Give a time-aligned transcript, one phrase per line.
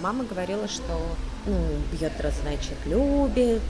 [0.00, 0.96] Мама говорила, что
[1.46, 1.56] ну,
[1.92, 3.62] бьет, раз значит, любит.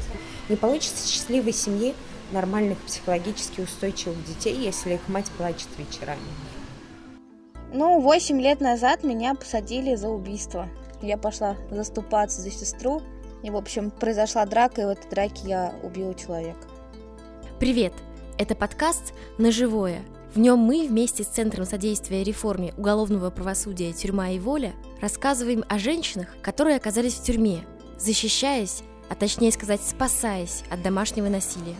[0.49, 1.95] Не получится счастливой семьи
[2.33, 6.21] нормальных психологически устойчивых детей, если их мать плачет вечерами.
[7.73, 10.69] Ну, восемь лет назад меня посадили за убийство.
[11.01, 13.03] Я пошла заступаться за сестру,
[13.43, 16.67] и, в общем, произошла драка, и в этой драке я убила человека.
[17.59, 17.93] Привет!
[18.39, 20.03] Это подкаст «На живое».
[20.35, 25.79] В нем мы вместе с Центром содействия реформе уголовного правосудия «Тюрьма и воля» рассказываем о
[25.79, 27.65] женщинах, которые оказались в тюрьме,
[27.99, 31.77] защищаясь, а точнее сказать, спасаясь от домашнего насилия.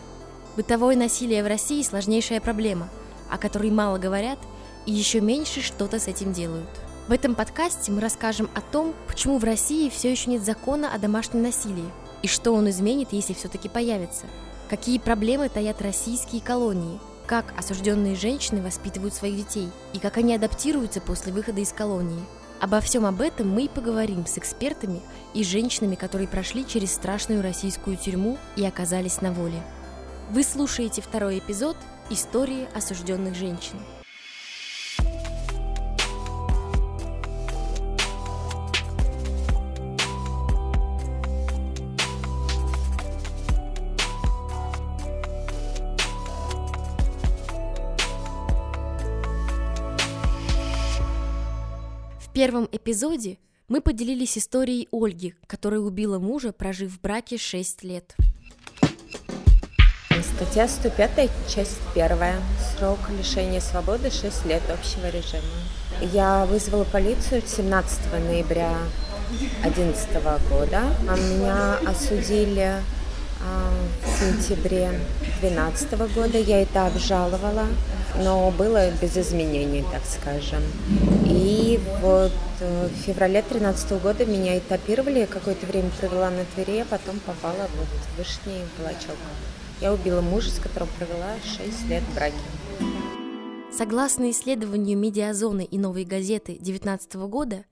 [0.55, 2.89] Бытовое насилие в России– сложнейшая проблема,
[3.29, 4.39] о которой мало говорят
[4.87, 6.69] и еще меньше что-то с этим делают.
[7.07, 10.97] В этом подкасте мы расскажем о том, почему в России все еще нет закона о
[10.97, 11.91] домашнем насилии
[12.23, 14.25] и что он изменит, если все-таки появится.
[14.69, 20.99] Какие проблемы таят российские колонии, как осужденные женщины воспитывают своих детей и как они адаптируются
[20.99, 22.25] после выхода из колонии–
[22.59, 25.01] Обо всем об этом мы и поговорим с экспертами
[25.33, 29.63] и женщинами, которые прошли через страшную российскую тюрьму и оказались на воле.
[30.29, 31.77] Вы слушаете второй эпизод
[32.09, 33.77] «Истории осужденных женщин».
[52.39, 53.37] Первом эпизоде
[53.67, 58.15] мы поделились историей Ольги, которая убила мужа, прожив в браке 6 лет.
[60.37, 62.17] Статья 105, часть 1.
[62.77, 65.43] Срок лишения свободы 6 лет общего режима.
[66.13, 68.73] Я вызвала полицию 17 ноября
[69.63, 70.13] 2011
[70.49, 70.83] года.
[71.09, 72.75] А меня осудили
[73.43, 74.91] а, в сентябре
[75.41, 76.37] 2012 года.
[76.37, 77.67] Я это обжаловала
[78.17, 80.61] но было без изменений, так скажем.
[82.01, 82.31] Вот
[82.61, 87.19] э, в феврале 2013 года меня этапировали, я какое-то время провела на Твери, а потом
[87.19, 89.17] попала вот в Вышний Волочок.
[89.81, 92.33] Я убила мужа, с которым провела 6 лет в.
[93.71, 97.65] Согласно исследованию «Медиазоны» и «Новой газеты» 2019 года,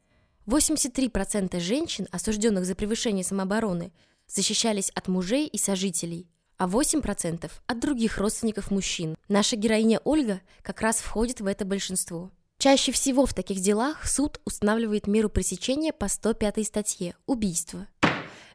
[0.46, 3.92] 83% женщин, осужденных за превышение самообороны,
[4.28, 9.16] защищались от мужей и сожителей– а 8% от других родственников мужчин.
[9.30, 12.32] Наша героиня Ольга как раз входит в это большинство.
[12.60, 17.88] Чаще всего в таких делах суд устанавливает меру пресечения по 105 статье– убийство.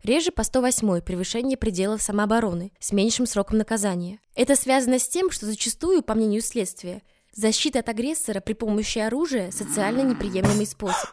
[0.02, 4.18] Реже по 108 превышение пределов самообороны с меньшим сроком наказания.
[4.34, 7.02] Это связано с тем, что зачастую, по мнению следствия,
[7.32, 11.10] защита от агрессора при помощи оружия– социально неприемлемый способ.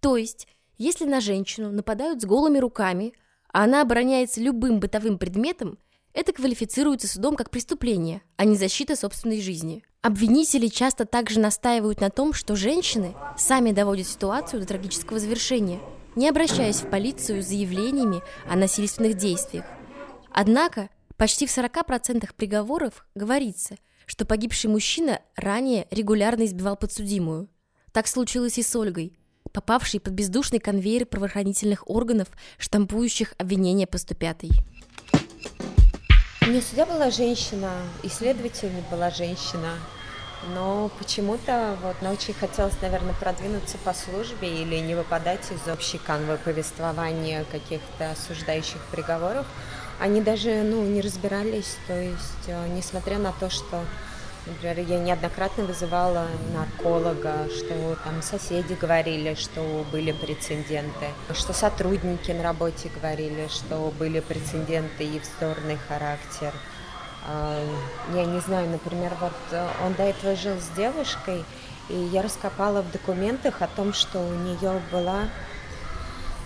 [0.00, 3.14] То есть, если на женщину нападают с голыми руками,
[3.50, 5.78] а она обороняется любым бытовым предметом,
[6.12, 9.82] это квалифицируется судом как преступление, а не защита собственной жизни.
[10.00, 15.80] Обвинители часто также настаивают на том, что женщины сами доводят ситуацию до трагического завершения,
[16.14, 19.64] не обращаясь в полицию с заявлениями о насильственных действиях.
[20.30, 23.76] Однако почти в 40% приговоров говорится,
[24.06, 27.48] что погибший мужчина ранее регулярно избивал подсудимую.
[27.90, 29.18] Так случилось и с Ольгой,
[29.52, 34.44] попавшей под бездушный конвейер правоохранительных органов, штампующих обвинения по 105
[36.48, 37.70] не судья была женщина,
[38.02, 39.74] исследователь была женщина,
[40.54, 45.98] но почему-то вот, но очень хотелось, наверное, продвинуться по службе или не выпадать из общей
[45.98, 49.46] канвы повествования каких-то осуждающих приговоров.
[50.00, 53.84] Они даже ну, не разбирались, то есть, э, несмотря на то, что
[54.48, 62.42] Например, я неоднократно вызывала нарколога, что там соседи говорили, что были прецеденты, что сотрудники на
[62.42, 66.52] работе говорили, что были прецеденты и вздорный характер.
[67.26, 67.62] А,
[68.14, 71.44] я не знаю, например, вот э, он до этого жил с девушкой,
[71.90, 75.28] и я раскопала в документах о том, что у нее была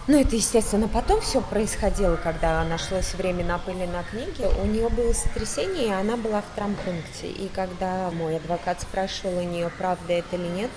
[0.08, 4.48] ну, это, естественно, потом все происходило, когда нашлось время на пыли на книге.
[4.60, 7.28] У нее было сотрясение, и она была в травмпункте.
[7.28, 10.70] И когда мой адвокат спрашивал у нее, правда это или нет,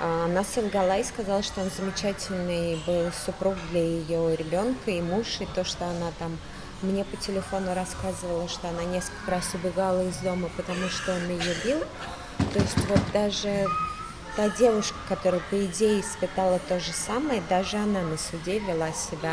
[0.00, 5.26] а, она солгала и сказала, что он замечательный был супруг для ее ребенка и муж,
[5.40, 6.38] и то, что она там
[6.80, 11.54] мне по телефону рассказывала, что она несколько раз убегала из дома, потому что он ее
[11.62, 11.80] бил.
[12.52, 13.66] То есть вот даже
[14.36, 19.32] Та девушка, которая, по идее, испытала то же самое, даже она на суде вела себя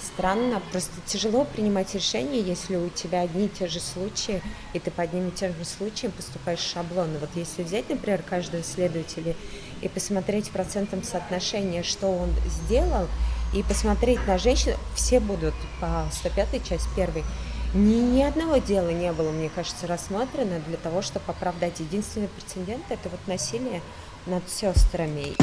[0.00, 0.60] странно.
[0.72, 4.42] Просто тяжело принимать решения, если у тебя одни и те же случаи,
[4.72, 7.20] и ты по одним и тем же случаям поступаешь шаблонно.
[7.20, 9.36] Вот если взять, например, каждого следователя
[9.80, 13.06] и посмотреть в процентном что он сделал,
[13.54, 17.22] и посмотреть на женщин, все будут по 105 часть первой,
[17.74, 21.80] ни, ни одного дела не было, мне кажется, рассмотрено для того, чтобы оправдать.
[21.80, 23.80] Единственный прецедент– это вот насилие
[24.26, 25.34] над сестрами.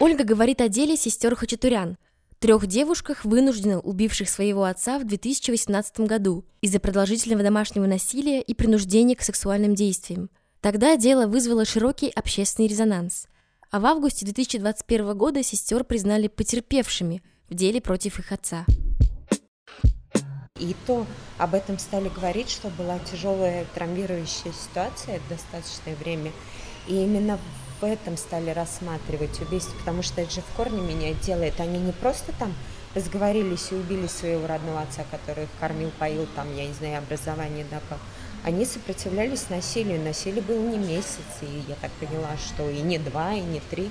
[0.00, 1.96] Ольга говорит о деле сестер Хачатурян,
[2.38, 9.14] трех девушках, вынужденно убивших своего отца в 2018 году из-за продолжительного домашнего насилия и принуждения
[9.14, 10.28] к сексуальным действиям.
[10.60, 13.26] Тогда дело вызвало широкий общественный резонанс.
[13.70, 18.66] А в августе 2021 года сестер признали потерпевшими в деле против их отца.
[20.58, 21.06] И то
[21.38, 26.32] об этом стали говорить, что была тяжелая травмирующая ситуация достаточное время.
[26.86, 27.38] И именно
[27.80, 31.60] в этом стали рассматривать убийство, потому что это же в корне меня делает.
[31.60, 32.54] Они не просто там
[32.94, 37.64] разговорились и убили своего родного отца, который их кормил, поил, там, я не знаю, образование
[37.64, 38.00] давал.
[38.44, 40.00] Они сопротивлялись насилию.
[40.00, 43.90] Насилие было не месяц, и я так поняла, что и не два, и не три.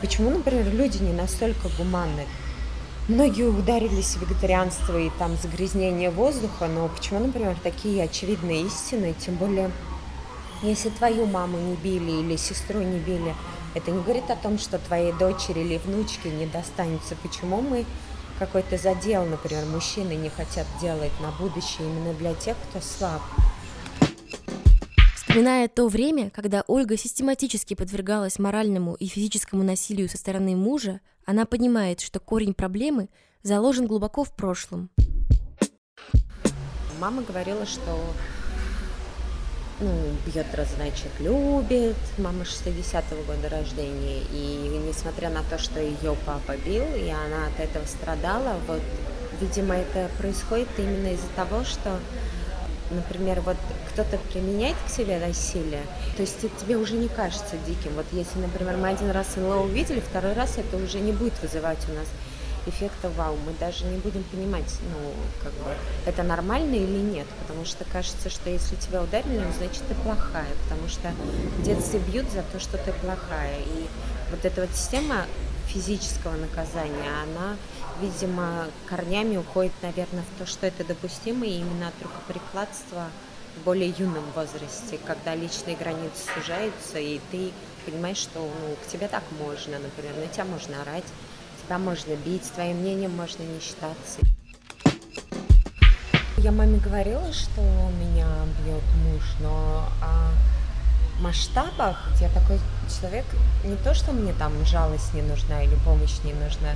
[0.00, 2.26] Почему, например, люди не настолько гуманны?
[3.08, 9.34] Многие ударились в вегетарианство и там загрязнение воздуха, но почему, например, такие очевидные истины, тем
[9.34, 9.70] более,
[10.62, 13.34] если твою маму не били или сестру не били,
[13.74, 17.16] это не говорит о том, что твоей дочери или внучке не достанется.
[17.22, 17.86] Почему мы
[18.38, 23.22] какой-то задел, например, мужчины не хотят делать на будущее именно для тех, кто слаб?
[25.14, 31.44] Вспоминая то время, когда Ольга систематически подвергалась моральному и физическому насилию со стороны мужа, она
[31.44, 33.08] понимает, что корень проблемы
[33.42, 34.90] заложен глубоко в прошлом.
[36.98, 37.98] Мама говорила, что
[39.80, 39.92] ну,
[40.26, 40.46] бьет,
[40.76, 41.96] значит, любит.
[42.18, 44.22] Мама 60-го года рождения.
[44.32, 48.82] И несмотря на то, что ее папа бил, и она от этого страдала, вот,
[49.40, 51.98] видимо, это происходит именно из-за того, что
[52.90, 53.56] например, вот
[53.92, 55.82] кто-то применяет к себе насилие,
[56.16, 57.92] то есть это тебе уже не кажется диким.
[57.94, 61.78] Вот если, например, мы один раз НЛО увидели, второй раз это уже не будет вызывать
[61.88, 62.08] у нас
[62.66, 63.36] эффекта вау.
[63.46, 65.12] Мы даже не будем понимать, ну,
[65.42, 65.74] как бы,
[66.06, 70.50] это нормально или нет, потому что кажется, что если тебя ударили, ну, значит, ты плохая,
[70.64, 71.12] потому что
[71.58, 73.58] в бьют за то, что ты плохая.
[73.60, 73.86] И
[74.30, 75.26] вот эта вот система
[75.68, 77.56] физического наказания, она
[78.00, 83.08] видимо, корнями уходит, наверное, в то, что это допустимо и именно от рукоприкладства
[83.56, 87.52] в более юном возрасте, когда личные границы сужаются, и ты
[87.84, 91.04] понимаешь, что ну, к тебе так можно, например, на тебя можно орать,
[91.70, 94.18] тебя можно бить, твоим мнением можно не считаться.
[96.38, 98.26] Я маме говорила, что меня
[98.64, 100.32] бьет муж, но о
[101.20, 102.58] масштабах я такой
[102.88, 103.24] человек,
[103.62, 106.70] не то, что мне там жалость не нужна или помощь не нужна,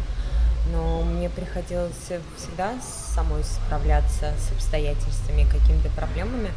[0.70, 1.96] но мне приходилось
[2.36, 2.74] всегда
[3.16, 6.52] самой справляться с обстоятельствами, какими-то проблемами.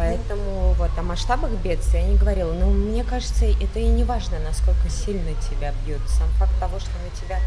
[0.00, 2.54] Поэтому вот о масштабах бедствия я не говорила.
[2.54, 6.00] Но мне кажется, это и не важно, насколько сильно тебя бьют.
[6.08, 7.38] Сам факт того, что на тебя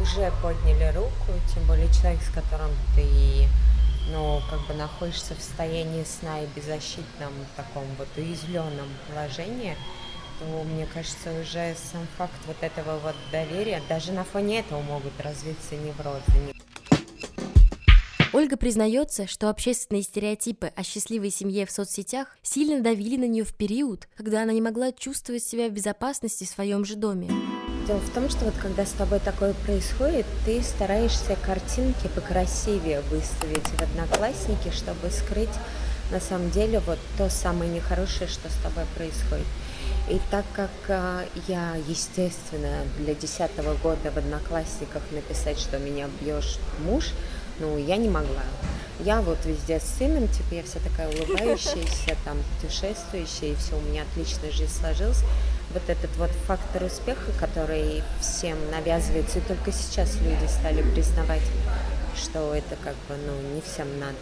[0.00, 3.46] уже подняли руку, тем более человек, с которым ты
[4.10, 9.76] ну, как бы находишься в состоянии сна и беззащитном таком вот уязвленном положении,
[10.40, 15.12] то, мне кажется, уже сам факт вот этого вот доверия, даже на фоне этого могут
[15.20, 16.52] развиться неврозы.
[18.32, 23.54] Ольга признается, что общественные стереотипы о счастливой семье в соцсетях сильно давили на нее в
[23.54, 27.30] период, когда она не могла чувствовать себя в безопасности в своем же доме.
[27.86, 33.66] Дело в том, что вот когда с тобой такое происходит, ты стараешься картинки покрасивее выставить
[33.66, 35.50] в одноклассники, чтобы скрыть
[36.10, 39.46] на самом деле вот то самое нехорошее, что с тобой происходит.
[40.08, 46.58] И так как а, я, естественно, для десятого года в Одноклассниках написать, что меня бьешь
[46.84, 47.12] муж,
[47.60, 48.42] ну, я не могла.
[49.00, 53.80] Я вот везде с сыном, типа, я вся такая улыбающаяся, там, путешествующая, и все у
[53.80, 55.22] меня отлично жизнь сложилась.
[55.72, 61.42] Вот этот вот фактор успеха, который всем навязывается, и только сейчас люди стали признавать,
[62.16, 64.18] что это как бы, ну, не всем надо.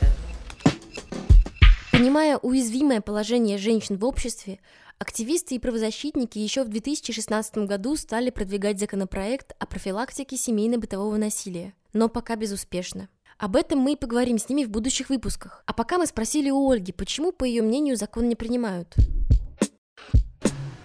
[1.93, 4.61] Понимая уязвимое положение женщин в обществе,
[4.99, 12.09] активисты и правозащитники еще в 2016 году стали продвигать законопроект о профилактике семейно-бытового насилия, но
[12.09, 13.09] пока безуспешно.
[13.41, 15.63] Об этом мы и поговорим с ними в будущих выпусках.
[15.65, 18.95] А пока мы спросили у Ольги, почему, по ее мнению, закон не принимают.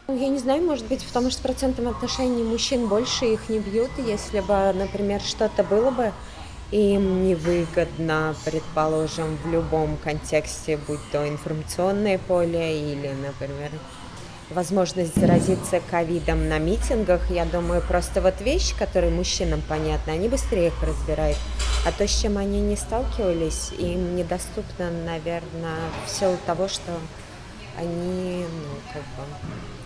[0.07, 3.89] Ну, я не знаю, может быть, потому что процентом отношений мужчин больше их не бьют.
[3.97, 6.13] Если бы, например, что-то было бы
[6.71, 13.71] им невыгодно, предположим, в любом контексте, будь то информационное поле или, например,
[14.49, 20.67] возможность заразиться ковидом на митингах, я думаю, просто вот вещи, которые мужчинам понятны, они быстрее
[20.67, 21.37] их разбирают.
[21.85, 26.91] А то, с чем они не сталкивались, им недоступно, наверное, в силу того, что
[27.77, 29.23] они, ну, как бы,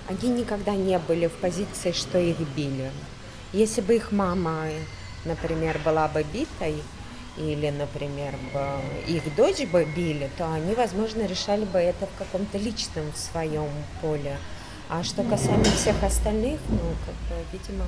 [0.07, 2.91] они никогда не были в позиции, что их били.
[3.51, 4.65] Если бы их мама
[5.25, 6.81] например, была бы битой,
[7.39, 8.61] или, например, бы
[9.07, 13.69] их дочь бы били, то они, возможно, решали бы это в каком-то личном своем
[14.01, 14.37] поле.
[14.89, 17.85] А что касаемо всех остальных, ну, как бы, видимо,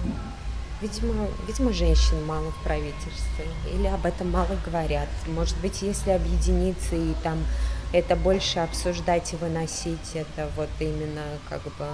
[0.81, 5.07] Видимо, видимо, женщин мало в правительстве, или об этом мало говорят.
[5.27, 7.37] Может быть, если объединиться и там
[7.93, 11.87] это больше обсуждать и выносить, это вот именно как бы...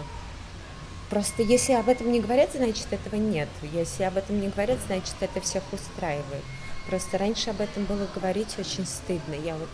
[1.09, 3.49] Просто если об этом не говорят, значит этого нет.
[3.73, 6.43] Если об этом не говорят, значит это всех устраивает.
[6.87, 9.33] Просто раньше об этом было говорить очень стыдно.
[9.33, 9.69] Я вот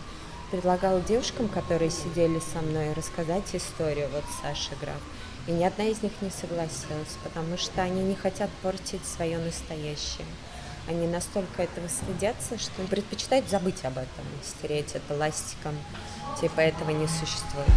[0.50, 5.00] предлагала девушкам, которые сидели со мной, рассказать историю, вот Саша Граф.
[5.46, 10.26] И ни одна из них не согласилась, потому что они не хотят портить свое настоящее.
[10.88, 15.74] Они настолько этого стыдятся, что предпочитают забыть об этом, стереть это ластиком,
[16.40, 17.68] типа этого не существует.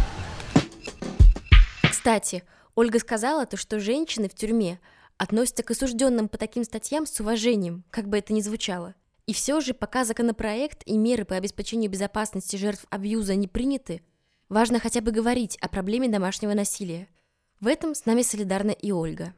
[1.90, 2.42] Кстати,
[2.74, 4.78] Ольга сказала то, что женщины в тюрьме
[5.16, 8.94] относятся к осужденным по таким статьям с уважением, как бы это ни звучало.
[9.28, 14.02] И все же, пока законопроект и меры по обеспечению безопасности жертв абьюза не приняты,
[14.48, 17.06] важно хотя бы говорить о проблеме домашнего насилия–
[17.60, 19.34] в этом с нами солидарна и Ольга.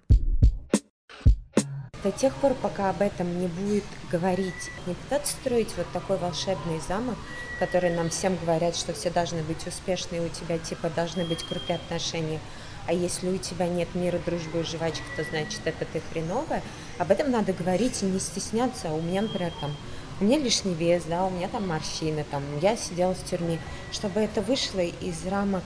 [2.04, 6.80] До тех пор, пока об этом не будет говорить, не пытаться строить вот такой волшебный
[6.86, 7.16] замок,
[7.58, 11.76] который нам всем говорят, что все должны быть успешны, у тебя типа должны быть крутые
[11.76, 12.40] отношения,
[12.86, 16.62] а если у тебя нет мира, дружбы и жвачек, то значит это ты хреновая.
[16.98, 18.90] Об этом надо говорить и не стесняться.
[18.90, 19.74] У меня, например, там
[20.20, 23.58] у меня лишний вес, да, у меня там морщины, там, я сидела в тюрьме,
[23.90, 25.64] чтобы это вышло из рамок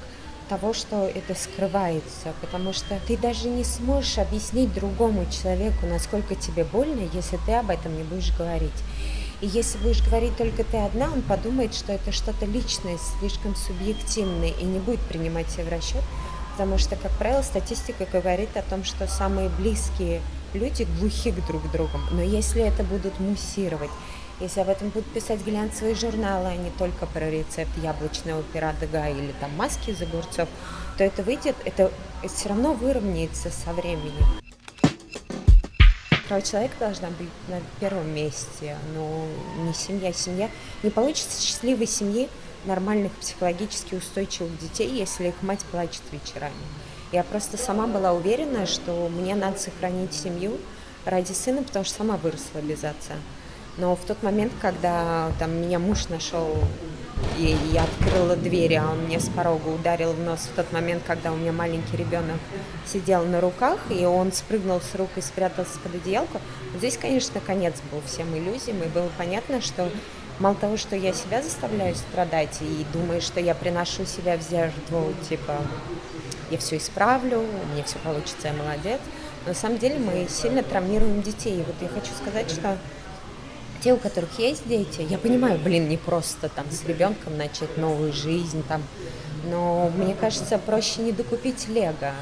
[0.48, 6.64] того, что это скрывается, потому что ты даже не сможешь объяснить другому человеку, насколько тебе
[6.64, 8.70] больно, если ты об этом не будешь говорить.
[9.40, 14.50] И если будешь говорить только ты одна, он подумает, что это что-то личное, слишком субъективное,
[14.50, 16.02] и не будет принимать тебя в расчет,
[16.54, 20.20] потому что, как правило, статистика говорит о том, что самые близкие
[20.52, 21.98] люди глухи к друг другу.
[22.12, 23.90] Но если это будут муссировать,
[24.38, 29.08] если об этом будут писать глянцевые журналы, а не только про рецепт яблочного пера Дега
[29.08, 30.48] или там маски из огурцов,
[30.96, 31.90] то это выйдет, это,
[32.32, 34.24] все равно выровняется со временем.
[36.28, 39.26] Право человека должна быть на первом месте, но
[39.58, 40.12] не семья.
[40.12, 40.48] Семья
[40.84, 42.28] не получится счастливой семьи
[42.66, 46.52] нормальных психологически устойчивых детей, если их мать плачет вечерами.
[47.12, 50.58] Я просто сама была уверена, что мне надо сохранить семью
[51.04, 53.14] ради сына, потому что сама выросла без отца.
[53.76, 56.56] Но в тот момент, когда там меня муж нашел,
[57.38, 61.02] и я открыла дверь, а он мне с порога ударил в нос в тот момент,
[61.06, 62.38] когда у меня маленький ребенок
[62.86, 66.40] сидел на руках, и он спрыгнул с рук и спрятался под одеялку.
[66.76, 69.88] Здесь, конечно, конец был всем иллюзиям, и было понятно, что
[70.38, 75.12] мало того, что я себя заставляю страдать и думаю, что я приношу себя в жертву,
[75.28, 75.58] типа,
[76.50, 79.00] я все исправлю, меня все получится, я молодец.
[79.44, 81.60] Но на самом деле мы сильно травмируем детей.
[81.60, 82.78] И вот я хочу сказать, что
[83.82, 88.12] те, у которых есть дети, я понимаю, блин, не просто там с ребенком начать новую
[88.12, 88.82] жизнь там,
[89.44, 92.14] но мне кажется, проще не докупить лего,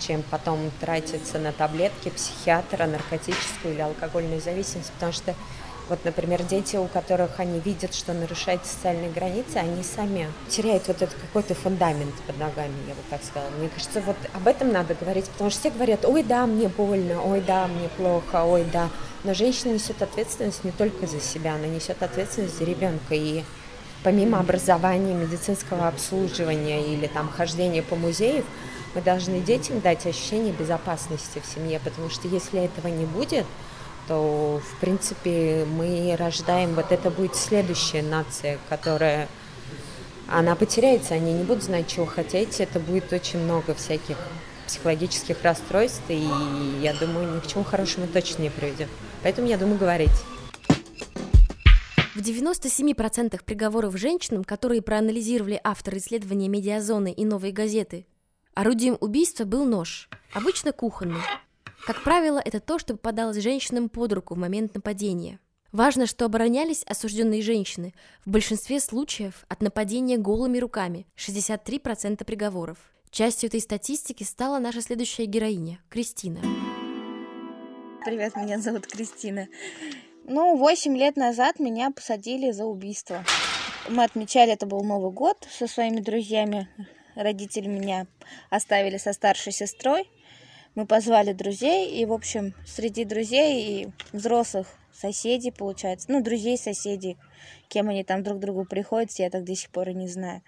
[0.00, 5.34] чем потом тратиться на таблетки психиатра, наркотическую или алкогольную зависимость, потому что
[5.88, 11.00] вот, например, дети, у которых они видят, что нарушают социальные границы, они сами теряют вот
[11.00, 13.50] этот какой-то фундамент под ногами, я бы так сказала.
[13.50, 17.22] Мне кажется, вот об этом надо говорить, потому что все говорят, ой, да, мне больно,
[17.22, 18.88] ой, да, мне плохо, ой, да.
[19.22, 23.14] Но женщина несет ответственность не только за себя, она несет ответственность за ребенка.
[23.14, 23.44] И
[24.02, 28.44] помимо образования, медицинского обслуживания или там хождения по музеям,
[28.96, 33.46] мы должны детям дать ощущение безопасности в семье, потому что если этого не будет,
[34.06, 39.28] то, в принципе, мы рождаем, вот это будет следующая нация, которая,
[40.28, 44.16] она потеряется, они не будут знать, чего хотеть, это будет очень много всяких
[44.66, 46.28] психологических расстройств, и
[46.80, 48.88] я думаю, ни к чему хорошему точно не приведет.
[49.22, 50.10] Поэтому я думаю говорить.
[52.14, 58.06] В 97% приговоров женщинам, которые проанализировали авторы исследования «Медиазоны» и «Новые газеты»,
[58.54, 61.20] орудием убийства был нож, обычно кухонный,
[61.86, 65.38] как правило, это то, что попадалось женщинам под руку в момент нападения.
[65.70, 72.78] Важно, что оборонялись осужденные женщины в большинстве случаев от нападения голыми руками– 63% приговоров.
[73.10, 76.40] Частью этой статистики стала наша следующая героиня– Кристина.
[78.04, 79.46] Привет, меня зовут Кристина.
[80.24, 83.24] Ну, восемь лет назад меня посадили за убийство.
[83.88, 86.68] Мы отмечали, это был Новый год со своими друзьями.
[87.14, 88.08] Родители меня
[88.50, 90.10] оставили со старшей сестрой
[90.76, 97.16] мы позвали друзей, и, в общем, среди друзей и взрослых соседей, получается, ну, друзей, соседей,
[97.68, 100.42] кем они там друг другу приходят, я так до сих пор и не знаю.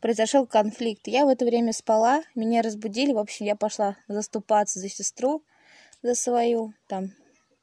[0.00, 1.08] Произошел конфликт.
[1.08, 5.42] Я в это время спала, меня разбудили, в общем, я пошла заступаться за сестру,
[6.02, 6.72] за свою.
[6.86, 7.10] Там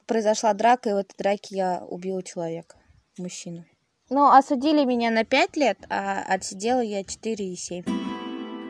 [0.06, 2.76] произошла драка, и в этой драке я убила человека,
[3.16, 3.64] мужчину.
[4.10, 7.84] Но осудили меня на 5 лет, а отсидела я 4 и 7.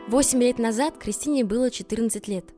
[0.07, 2.56] Восемь лет назад Кристине было 14 лет.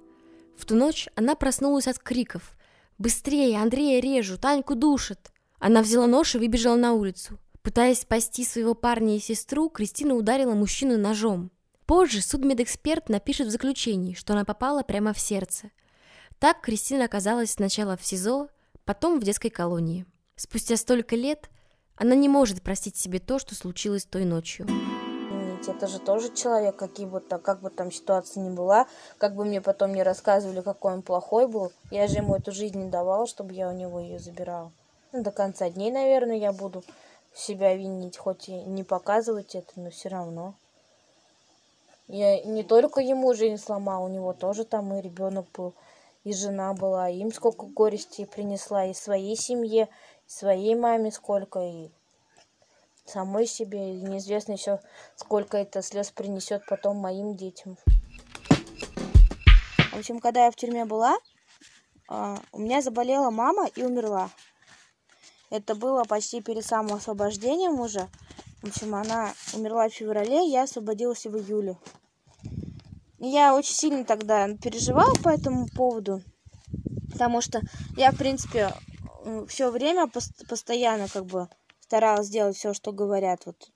[0.59, 2.57] В ту ночь она проснулась от криков.
[2.97, 3.57] «Быстрее!
[3.61, 4.41] Андрея режут!
[4.41, 7.39] Таньку душат!» Она взяла нож и выбежала на улицу.
[7.61, 11.49] Пытаясь спасти своего парня и сестру, Кристина ударила мужчину ножом.
[11.85, 15.71] Позже судмедэксперт напишет в заключении, что она попала прямо в сердце.
[16.39, 18.49] Так Кристина оказалась сначала в СИЗО,
[18.83, 20.05] потом в детской колонии.
[20.35, 21.49] Спустя столько лет
[21.95, 24.67] она не может простить себе то, что случилось той ночью.
[25.59, 28.87] Ведь это же тоже человек, какие бы там, как бы там ситуация ни была,
[29.17, 32.81] как бы мне потом не рассказывали, какой он плохой был, я же ему эту жизнь
[32.81, 34.71] не давала, чтобы я у него ее забирала.
[35.11, 36.81] Ну, до конца дней, наверное, я буду
[37.33, 40.53] себя винить, хоть и не показывать это, но все равно.
[42.07, 45.73] Я не только ему жизнь сломал, у него тоже там и ребенок был,
[46.23, 49.89] и жена была, им сколько горести принесла, и своей семье,
[50.25, 51.89] и своей маме сколько, и
[53.09, 54.79] самой себе, и неизвестно еще,
[55.15, 57.77] сколько это слез принесет потом моим детям.
[59.91, 61.17] В общем, когда я в тюрьме была,
[62.07, 64.29] а, у меня заболела мама и умерла.
[65.49, 68.07] Это было почти перед самым освобождением уже.
[68.61, 71.77] В общем, она умерла в феврале, я освободилась в июле.
[73.17, 76.21] Я очень сильно тогда переживала по этому поводу,
[77.11, 77.61] потому что
[77.97, 78.73] я, в принципе,
[79.47, 80.09] все время
[80.47, 81.49] постоянно как бы
[81.89, 83.71] старалась сделать все, что говорят вот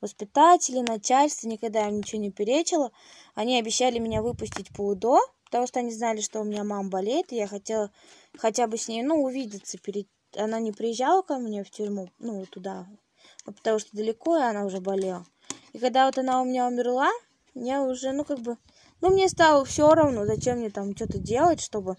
[0.00, 2.92] воспитатели, начальство, никогда им ничего не перечила.
[3.34, 7.32] Они обещали меня выпустить по УДО, потому что они знали, что у меня мама болеет,
[7.32, 7.90] и я хотела
[8.36, 10.06] хотя бы с ней, ну, увидеться перед...
[10.36, 12.86] Она не приезжала ко мне в тюрьму, ну, туда,
[13.44, 15.26] потому что далеко, и она уже болела.
[15.72, 17.10] И когда вот она у меня умерла,
[17.54, 18.56] я уже, ну, как бы...
[19.00, 21.96] Ну, мне стало все равно, зачем мне там что-то делать, чтобы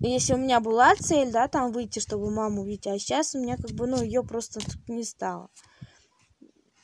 [0.00, 3.56] если у меня была цель, да, там выйти, чтобы маму увидеть, а сейчас у меня
[3.56, 5.50] как бы, ну, ее просто не стало.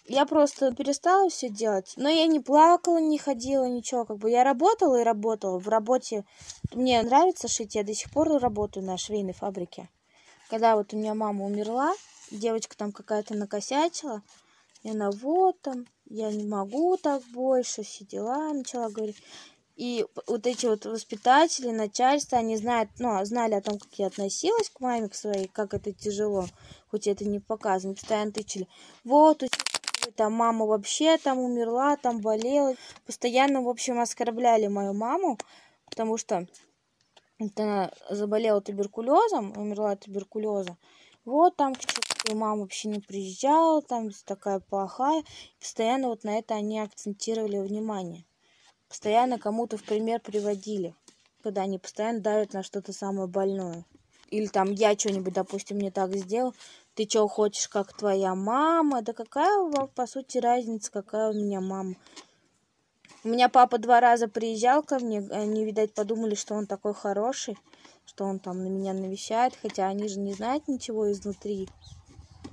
[0.06, 4.44] Я просто перестала все делать, но я не плакала, не ходила, ничего, как бы я
[4.44, 5.59] работала и работала.
[5.59, 6.26] В работе
[6.73, 9.88] мне нравится шить, я до сих пор работаю на швейной фабрике.
[10.50, 11.94] Когда вот у меня мама умерла,
[12.30, 14.23] девочка там какая-то накосячила,
[14.82, 19.17] и она вот там, я не могу так больше, все дела, начала говорить.
[19.76, 24.71] И вот эти вот воспитатели, начальство, они знают, ну, знали о том, как я относилась
[24.71, 26.47] к маме, к своей, как это тяжело,
[26.91, 28.69] хоть это не показано, постоянно тычили.
[29.02, 29.49] Вот, у
[30.13, 32.75] там мама вообще там умерла, там болела.
[33.04, 35.39] Постоянно, в общем, оскорбляли мою маму,
[35.87, 36.47] потому что
[37.56, 40.76] она заболела туберкулезом, умерла от туберкулеза.
[41.25, 45.25] Вот там к черту мама вообще не приезжала, там такая плохая.
[45.58, 48.25] Постоянно вот на это они акцентировали внимание
[48.95, 50.95] постоянно кому-то в пример приводили,
[51.43, 53.85] когда они постоянно давят на что-то самое больное.
[54.30, 56.54] Или там я что-нибудь, допустим, не так сделал,
[56.95, 59.02] ты что хочешь, как твоя мама?
[59.02, 61.97] Да какая, по сути, разница, какая у меня мама?
[63.25, 67.59] У меня папа два раза приезжал ко мне, они, видать, подумали, что он такой хороший,
[68.07, 71.69] что он там на меня навещает, хотя они же не знают ничего изнутри,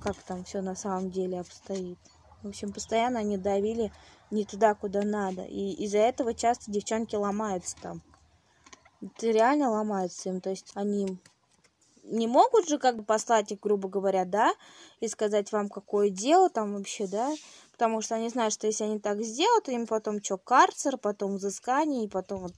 [0.02, 2.00] как там все на самом деле обстоит.
[2.42, 3.92] В общем, постоянно они давили
[4.32, 5.44] не туда, куда надо.
[5.44, 8.02] И из-за этого часто девчонки ломаются там.
[9.02, 10.42] Это реально ломаются им.
[10.42, 11.20] То есть они
[12.04, 14.54] не могут же как бы послать их, грубо говоря, да,
[15.00, 17.34] и сказать вам, какое дело там вообще, да,
[17.72, 22.06] потому что они знают, что если они так сделают, им потом что, карцер, потом взыскание,
[22.06, 22.54] и потом вот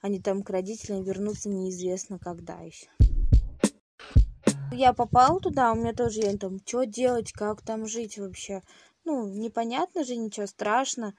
[0.00, 2.88] они там к родителям вернутся неизвестно когда еще.
[4.72, 8.62] Я попала туда, у меня тоже, я там, что делать, как там жить вообще
[9.04, 11.14] ну, непонятно же, ничего страшно.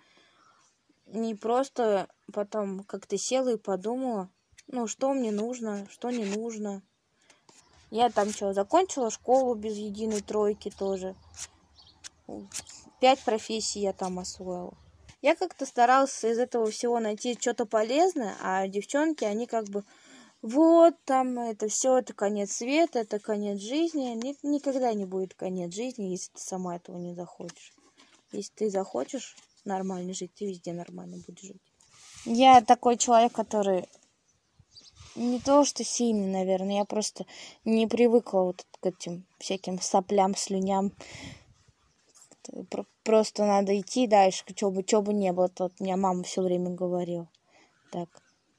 [1.08, 4.30] Не просто потом как-то села и подумала,
[4.68, 6.82] ну, что мне нужно, что не нужно.
[7.92, 11.16] Я там что, закончила школу без единой тройки тоже.
[13.00, 14.76] Пять профессий я там освоила.
[15.22, 19.84] Я как-то старалась из этого всего найти что-то полезное, а девчонки, они как бы
[20.46, 24.16] вот там это все, это конец света, это конец жизни.
[24.44, 27.74] Никогда не будет конец жизни, если ты сама этого не захочешь.
[28.32, 31.62] Если ты захочешь нормально жить, ты везде нормально будешь жить.
[32.26, 33.88] Я такой человек, который
[35.16, 37.26] не то, что сильный, наверное, я просто
[37.64, 40.92] не привыкла вот к этим всяким соплям, слюням.
[43.04, 45.50] Просто надо идти дальше, что бы, что бы не было.
[45.58, 47.28] Вот у меня мама все время говорила.
[47.92, 48.10] Так,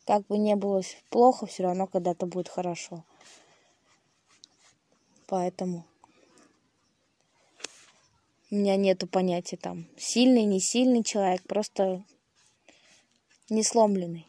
[0.06, 3.04] как бы не было плохо, все равно когда-то будет хорошо.
[5.26, 5.84] Поэтому
[8.50, 12.04] у меня нету понятия там сильный, не сильный человек, просто
[13.50, 14.28] не сломленный.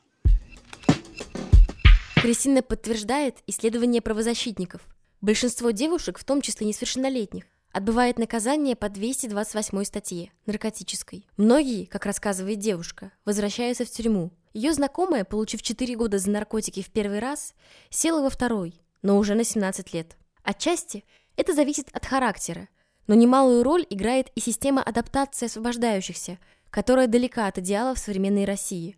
[2.15, 4.81] Кристина подтверждает исследование правозащитников.
[5.21, 11.27] Большинство девушек, в том числе несовершеннолетних, отбывает наказание по 228 статье, наркотической.
[11.37, 14.31] Многие, как рассказывает девушка, возвращаются в тюрьму.
[14.57, 17.53] Ее знакомая, получив 4 года за наркотики в первый раз,
[17.91, 20.17] села во второй, но уже на 17 лет.
[20.41, 22.67] Отчасти это зависит от характера,
[23.05, 26.39] но немалую роль играет и система адаптации освобождающихся,
[26.71, 28.97] которая далека от идеалов современной России.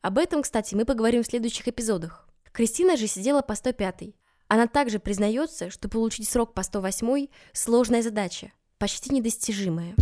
[0.00, 2.28] Об этом, кстати, мы поговорим в следующих эпизодах.
[2.52, 4.14] Кристина же сидела по 105
[4.46, 9.96] Она также признается, что получить срок по 108– сложная задача, почти недостижимая.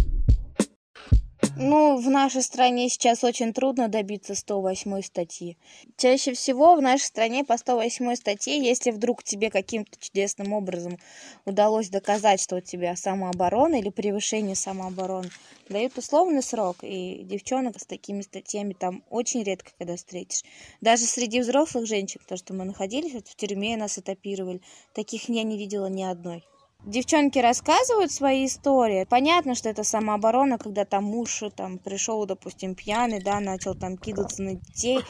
[1.57, 5.57] Ну, в нашей стране сейчас очень трудно добиться 108 статьи.
[5.97, 10.99] Чаще всего в нашей стране по 108 статье, если вдруг тебе каким-то чудесным образом
[11.45, 15.31] удалось доказать, что у тебя самооборона или превышение самообороны,
[15.69, 20.43] дают условный срок, и девчонок с такими статьями там очень редко когда встретишь.
[20.81, 24.61] Даже среди взрослых женщин, потому что мы находились вот в тюрьме, нас этапировали,
[24.93, 26.45] таких я не видела ни одной.
[26.89, 29.05] Девчонки рассказывают свои истории.
[29.05, 34.43] Понятно, что это самооборона, когда там муж там пришел, допустим, пьяный, да, начал там кидаться
[34.43, 35.01] на детей,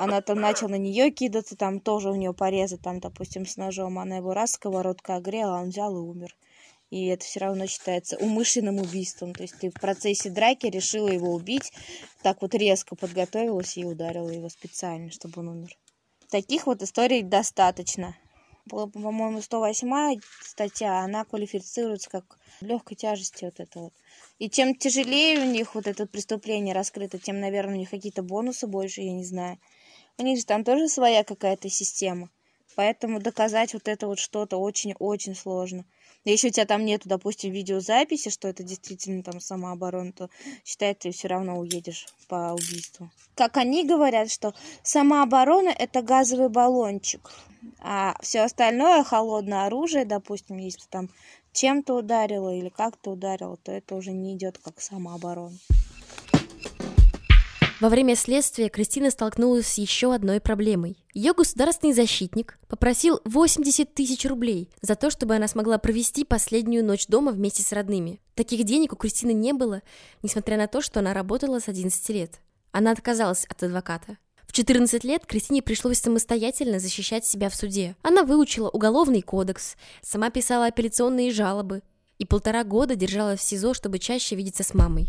[0.00, 4.00] она там начала на нее кидаться, там тоже у нее порезы, там, допустим, с ножом,
[4.00, 6.34] она его раз сковородка огрела, а он взял и умер.
[6.90, 9.34] И это все равно считается умышленным убийством.
[9.34, 11.72] То есть ты в процессе драки решила его убить,
[12.22, 15.78] так вот резко подготовилась и ударила его специально, чтобы он умер.
[16.28, 18.16] Таких вот историй достаточно
[18.68, 23.94] по-моему, 108 статья, она квалифицируется как легкой тяжести вот это вот.
[24.38, 28.66] И чем тяжелее у них вот это преступление раскрыто, тем, наверное, у них какие-то бонусы
[28.66, 29.58] больше, я не знаю.
[30.16, 32.30] У них же там тоже своя какая-то система.
[32.76, 35.84] Поэтому доказать вот это вот что-то очень-очень сложно.
[36.24, 40.30] Если у тебя там нету, допустим, видеозаписи, что это действительно там самооборона, то
[40.64, 43.10] считай, ты все равно уедешь по убийству.
[43.34, 47.30] Как они говорят, что самооборона это газовый баллончик,
[47.78, 51.10] а все остальное холодное оружие, допустим, если там
[51.52, 55.56] чем-то ударило или как-то ударило, то это уже не идет как самооборона.
[57.84, 60.96] Во время следствия Кристина столкнулась с еще одной проблемой.
[61.12, 67.06] Ее государственный защитник попросил 80 тысяч рублей за то, чтобы она смогла провести последнюю ночь
[67.08, 68.22] дома вместе с родными.
[68.36, 69.82] Таких денег у Кристины не было,
[70.22, 72.40] несмотря на то, что она работала с 11 лет.
[72.72, 74.16] Она отказалась от адвоката.
[74.46, 77.96] В 14 лет Кристине пришлось самостоятельно защищать себя в суде.
[78.00, 81.82] Она выучила уголовный кодекс, сама писала апелляционные жалобы
[82.18, 85.06] и полтора года держалась в СИЗО, чтобы чаще видеться с мамой.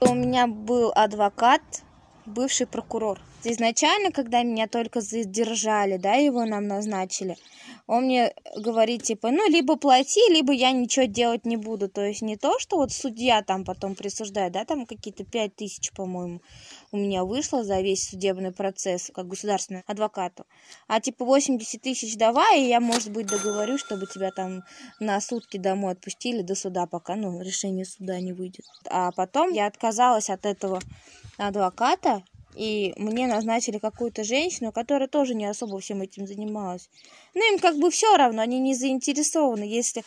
[0.00, 1.62] У меня был адвокат,
[2.26, 3.20] бывший прокурор.
[3.44, 7.36] Изначально, когда меня только задержали, да, его нам назначили,
[7.86, 11.88] он мне говорит, типа, ну, либо плати, либо я ничего делать не буду.
[11.88, 15.92] То есть не то, что вот судья там потом присуждает, да, там какие-то пять тысяч,
[15.92, 16.40] по-моему,
[16.94, 20.46] у меня вышло за весь судебный процесс, как государственный адвокату.
[20.86, 24.62] А типа 80 тысяч давай, и я, может быть, договорю, чтобы тебя там
[25.00, 28.64] на сутки домой отпустили до суда, пока, ну, решение суда не выйдет.
[28.88, 30.80] А потом я отказалась от этого
[31.36, 32.22] адвоката,
[32.54, 36.88] и мне назначили какую-то женщину, которая тоже не особо всем этим занималась.
[37.34, 40.04] Ну, им как бы все равно, они не заинтересованы, если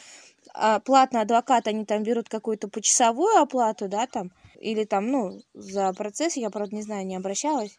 [0.54, 5.94] а, платный адвокат, они там берут какую-то почасовую оплату, да, там, или там, ну, за
[5.94, 7.78] процесс, я, правда, не знаю, не обращалась.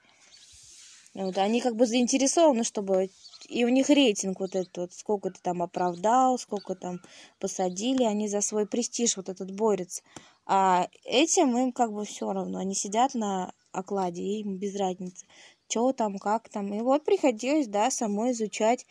[1.14, 3.11] Вот, они как бы заинтересованы, чтобы...
[3.49, 7.01] И у них рейтинг вот этот вот, сколько ты там оправдал, сколько там
[7.41, 10.03] посадили, они за свой престиж вот этот борются.
[10.47, 15.27] А этим им как бы все равно, они сидят на окладе, и им без разницы,
[15.69, 16.73] что там, как там.
[16.75, 18.87] И вот приходилось, да, самой изучать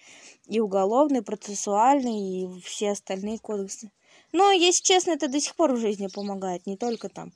[0.48, 3.92] и уголовный, и процессуальный, и все остальные кодексы.
[4.32, 7.32] Но, если честно, это до сих пор в жизни помогает, не только там.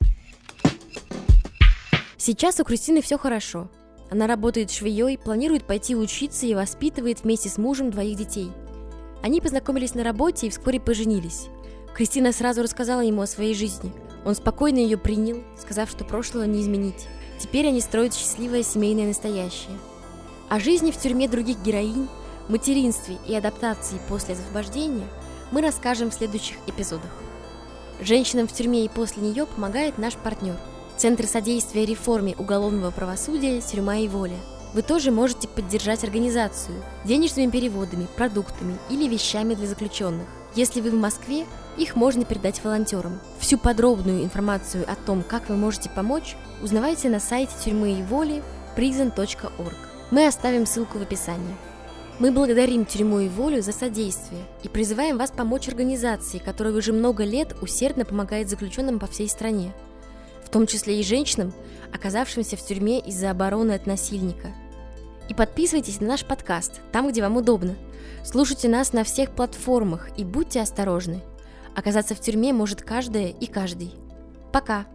[2.23, 3.67] Сейчас у Кристины все хорошо.
[4.11, 8.51] Она работает швеей, планирует пойти учиться и воспитывает вместе с мужем двоих детей.
[9.23, 11.47] Они познакомились на работе и вскоре поженились.
[11.95, 13.91] Кристина сразу рассказала ему о своей жизни.
[14.23, 17.07] Он спокойно ее принял, сказав, что прошлого не изменить.
[17.39, 19.79] Теперь они строят счастливое семейное настоящее.
[20.47, 22.07] О жизни в тюрьме других героинь,
[22.49, 25.07] материнстве и адаптации после освобождения
[25.51, 27.09] мы расскажем в следующих эпизодах.
[27.99, 30.59] Женщинам в тюрьме и после нее помогает наш партнер–
[31.01, 34.37] Центр содействия реформе уголовного правосудия «Тюрьма и воля».
[34.75, 40.27] Вы тоже можете поддержать организацию денежными переводами, продуктами или вещами для заключенных.
[40.53, 43.19] Если вы в Москве, их можно передать волонтерам.
[43.39, 48.43] Всю подробную информацию о том, как вы можете помочь, узнавайте на сайте тюрьмы и воли
[48.77, 49.75] prison.org.
[50.11, 51.55] Мы оставим ссылку в описании.
[52.19, 57.23] Мы благодарим тюрьму и волю за содействие и призываем вас помочь организации, которая уже много
[57.23, 59.73] лет усердно помогает заключенным по всей стране
[60.51, 61.53] в том числе и женщинам,
[61.93, 64.49] оказавшимся в тюрьме из-за обороны от насильника.
[65.29, 67.75] И подписывайтесь на наш подкаст, там, где вам удобно.
[68.25, 71.21] Слушайте нас на всех платформах и будьте осторожны.
[71.73, 73.93] Оказаться в тюрьме может каждая и каждый.
[74.51, 74.87] Пока!